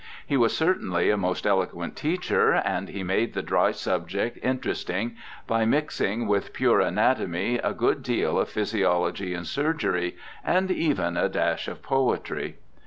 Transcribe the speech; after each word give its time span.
He 0.25 0.35
was 0.35 0.57
certainly 0.57 1.11
a 1.11 1.15
most 1.15 1.45
eloquent 1.45 1.95
teacher, 1.95 2.53
and 2.55 2.89
he 2.89 3.03
made 3.03 3.35
the 3.35 3.43
dry 3.43 3.69
subject 3.69 4.39
interesting 4.41 5.15
by 5.45 5.63
mixing 5.65 6.25
with 6.25 6.53
pure 6.53 6.79
anatomy 6.79 7.59
a 7.59 7.71
good 7.73 8.01
deal 8.01 8.39
of 8.39 8.49
physiology 8.49 9.35
and 9.35 9.45
surgery, 9.45 10.17
and 10.43 10.71
even 10.71 11.17
a 11.17 11.29
dash 11.29 11.67
of 11.67 11.83
poetry. 11.83 12.55